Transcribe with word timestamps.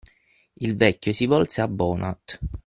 Il 0.57 0.75
vecchio 0.77 1.13
si 1.13 1.27
volse 1.27 1.61
a 1.61 1.67
Bonard. 1.67 2.39